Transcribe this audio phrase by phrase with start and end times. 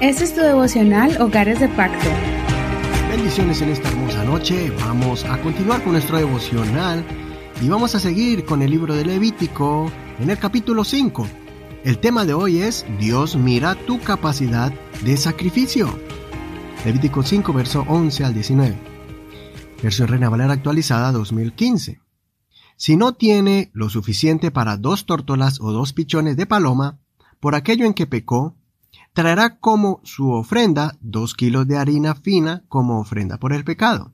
[0.00, 2.08] Este es tu devocional Hogares de Pacto.
[3.10, 4.70] Bendiciones en esta hermosa noche.
[4.78, 7.04] Vamos a continuar con nuestro devocional
[7.60, 9.90] y vamos a seguir con el libro de Levítico
[10.20, 11.26] en el capítulo 5.
[11.82, 14.72] El tema de hoy es Dios mira tu capacidad
[15.04, 15.98] de sacrificio.
[16.84, 18.78] Levítico 5, verso 11 al 19.
[19.82, 22.00] Versión Reina Valera actualizada 2015.
[22.76, 27.00] Si no tiene lo suficiente para dos tórtolas o dos pichones de paloma,
[27.40, 28.56] por aquello en que pecó,
[29.12, 34.12] traerá como su ofrenda dos kilos de harina fina como ofrenda por el pecado.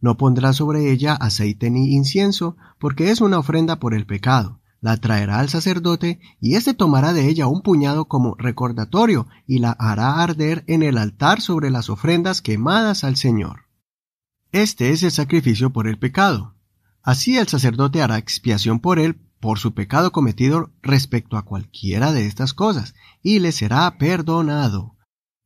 [0.00, 4.60] No pondrá sobre ella aceite ni incienso, porque es una ofrenda por el pecado.
[4.80, 9.72] La traerá al sacerdote, y éste tomará de ella un puñado como recordatorio, y la
[9.72, 13.66] hará arder en el altar sobre las ofrendas quemadas al Señor.
[14.52, 16.54] Este es el sacrificio por el pecado.
[17.02, 22.26] Así el sacerdote hará expiación por él por su pecado cometido respecto a cualquiera de
[22.26, 24.96] estas cosas, y le será perdonado.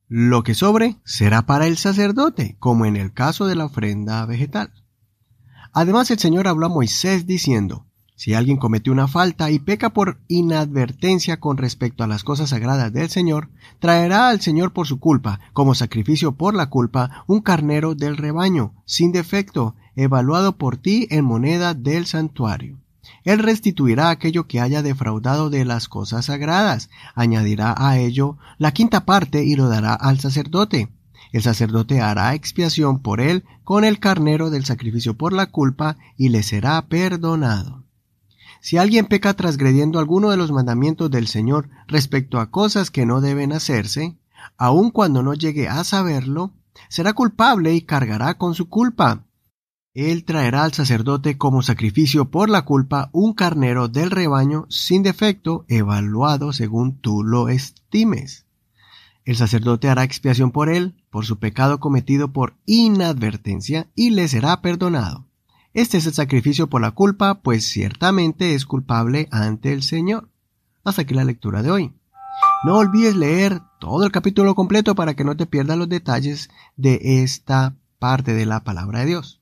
[0.08, 4.72] Lo que sobre será para el sacerdote, como en el caso de la ofrenda vegetal.
[5.72, 10.20] Además el Señor habló a Moisés diciendo, si alguien comete una falta y peca por
[10.28, 15.40] inadvertencia con respecto a las cosas sagradas del Señor, traerá al Señor por su culpa,
[15.52, 21.24] como sacrificio por la culpa, un carnero del rebaño, sin defecto, evaluado por ti en
[21.24, 22.83] moneda del santuario.
[23.24, 29.04] Él restituirá aquello que haya defraudado de las cosas sagradas, añadirá a ello la quinta
[29.04, 30.88] parte y lo dará al sacerdote.
[31.32, 36.28] El sacerdote hará expiación por él con el carnero del sacrificio por la culpa y
[36.28, 37.82] le será perdonado.
[38.60, 43.20] Si alguien peca transgrediendo alguno de los mandamientos del Señor respecto a cosas que no
[43.20, 44.16] deben hacerse,
[44.56, 46.52] aun cuando no llegue a saberlo,
[46.88, 49.23] será culpable y cargará con su culpa.
[49.94, 55.64] Él traerá al sacerdote como sacrificio por la culpa un carnero del rebaño sin defecto,
[55.68, 58.44] evaluado según tú lo estimes.
[59.24, 64.60] El sacerdote hará expiación por él, por su pecado cometido por inadvertencia, y le será
[64.62, 65.26] perdonado.
[65.74, 70.28] Este es el sacrificio por la culpa, pues ciertamente es culpable ante el Señor.
[70.82, 71.92] Hasta aquí la lectura de hoy.
[72.64, 77.22] No olvides leer todo el capítulo completo para que no te pierdas los detalles de
[77.22, 79.40] esta parte de la palabra de Dios.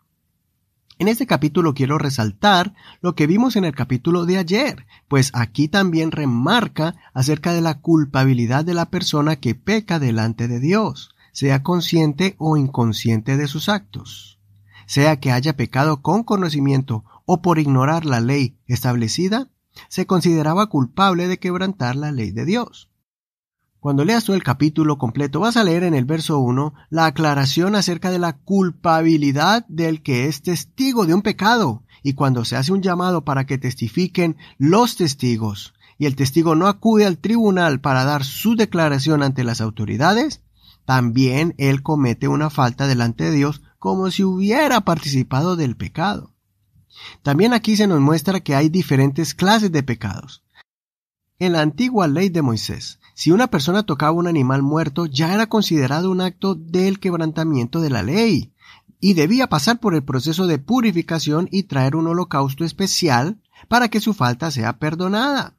[0.99, 5.67] En este capítulo quiero resaltar lo que vimos en el capítulo de ayer, pues aquí
[5.67, 11.63] también remarca acerca de la culpabilidad de la persona que peca delante de Dios, sea
[11.63, 14.39] consciente o inconsciente de sus actos.
[14.87, 19.49] Sea que haya pecado con conocimiento o por ignorar la ley establecida,
[19.89, 22.92] se consideraba culpable de quebrantar la ley de Dios.
[23.83, 27.75] Cuando leas todo el capítulo completo vas a leer en el verso 1 la aclaración
[27.75, 32.73] acerca de la culpabilidad del que es testigo de un pecado y cuando se hace
[32.73, 38.05] un llamado para que testifiquen los testigos y el testigo no acude al tribunal para
[38.05, 40.43] dar su declaración ante las autoridades,
[40.85, 46.31] también él comete una falta delante de Dios como si hubiera participado del pecado.
[47.25, 50.45] También aquí se nos muestra que hay diferentes clases de pecados.
[51.41, 55.47] En la antigua ley de Moisés, si una persona tocaba un animal muerto, ya era
[55.47, 58.53] considerado un acto del quebrantamiento de la ley,
[59.01, 64.01] y debía pasar por el proceso de purificación y traer un holocausto especial para que
[64.01, 65.57] su falta sea perdonada.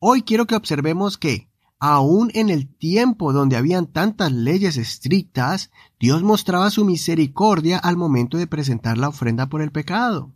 [0.00, 5.70] Hoy quiero que observemos que, aun en el tiempo donde habían tantas leyes estrictas,
[6.00, 10.32] Dios mostraba su misericordia al momento de presentar la ofrenda por el pecado.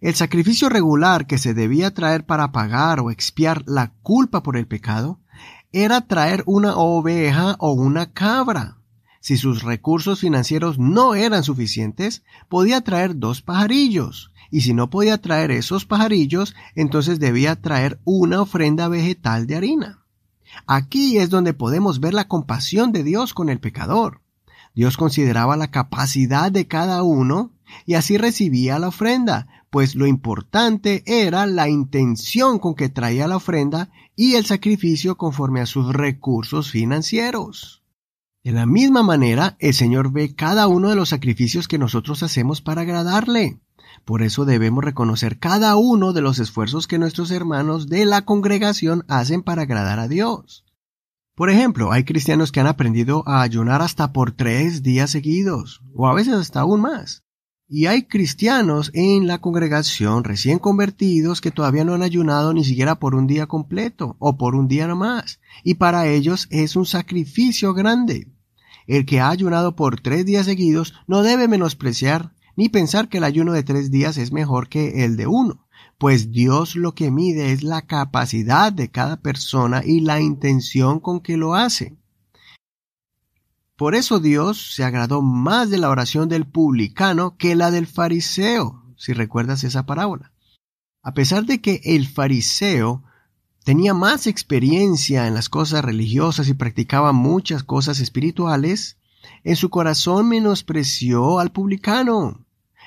[0.00, 4.66] El sacrificio regular que se debía traer para pagar o expiar la culpa por el
[4.66, 5.18] pecado
[5.74, 8.78] era traer una oveja o una cabra.
[9.18, 14.30] Si sus recursos financieros no eran suficientes, podía traer dos pajarillos.
[14.52, 20.04] Y si no podía traer esos pajarillos, entonces debía traer una ofrenda vegetal de harina.
[20.68, 24.20] Aquí es donde podemos ver la compasión de Dios con el pecador.
[24.76, 27.50] Dios consideraba la capacidad de cada uno
[27.84, 33.38] y así recibía la ofrenda, pues lo importante era la intención con que traía la
[33.38, 37.82] ofrenda y el sacrificio conforme a sus recursos financieros.
[38.44, 42.60] De la misma manera, el Señor ve cada uno de los sacrificios que nosotros hacemos
[42.60, 43.58] para agradarle.
[44.04, 49.04] Por eso debemos reconocer cada uno de los esfuerzos que nuestros hermanos de la congregación
[49.08, 50.64] hacen para agradar a Dios.
[51.34, 56.06] Por ejemplo, hay cristianos que han aprendido a ayunar hasta por tres días seguidos, o
[56.06, 57.23] a veces hasta aún más.
[57.66, 62.96] Y hay cristianos en la congregación recién convertidos que todavía no han ayunado ni siquiera
[62.96, 65.40] por un día completo o por un día nomás.
[65.62, 68.28] Y para ellos es un sacrificio grande.
[68.86, 73.24] El que ha ayunado por tres días seguidos no debe menospreciar ni pensar que el
[73.24, 77.52] ayuno de tres días es mejor que el de uno, pues Dios lo que mide
[77.52, 81.96] es la capacidad de cada persona y la intención con que lo hace.
[83.76, 88.84] Por eso Dios se agradó más de la oración del publicano que la del fariseo,
[88.96, 90.32] si recuerdas esa parábola.
[91.02, 93.02] A pesar de que el fariseo
[93.64, 98.98] tenía más experiencia en las cosas religiosas y practicaba muchas cosas espirituales,
[99.42, 102.43] en su corazón menospreció al publicano.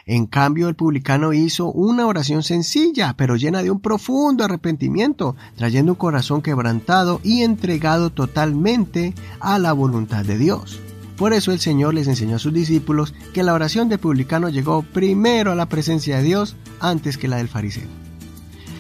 [0.07, 5.91] En cambio, el publicano hizo una oración sencilla, pero llena de un profundo arrepentimiento, trayendo
[5.91, 10.79] un corazón quebrantado y entregado totalmente a la voluntad de Dios.
[11.17, 14.81] Por eso el Señor les enseñó a sus discípulos que la oración del publicano llegó
[14.81, 18.06] primero a la presencia de Dios antes que la del fariseo.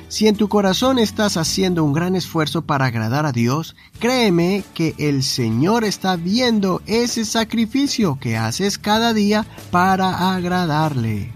[0.09, 4.95] Si en tu corazón estás haciendo un gran esfuerzo para agradar a Dios, créeme que
[4.97, 11.33] el Señor está viendo ese sacrificio que haces cada día para agradarle.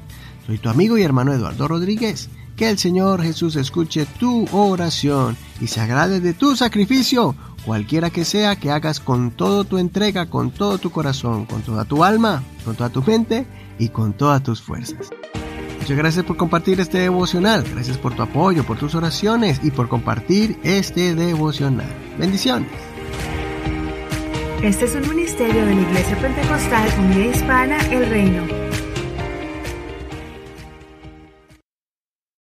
[0.47, 2.29] Soy tu amigo y hermano Eduardo Rodríguez.
[2.55, 7.35] Que el Señor Jesús escuche tu oración y se agrade de tu sacrificio,
[7.65, 11.85] cualquiera que sea que hagas con toda tu entrega, con todo tu corazón, con toda
[11.85, 13.47] tu alma, con toda tu mente
[13.79, 15.09] y con todas tus fuerzas.
[15.81, 17.63] Muchas gracias por compartir este devocional.
[17.73, 21.89] Gracias por tu apoyo, por tus oraciones y por compartir este devocional.
[22.19, 22.69] Bendiciones.
[24.61, 28.60] Este es un ministerio de la Iglesia Pentecostal Unida Hispana El Reino.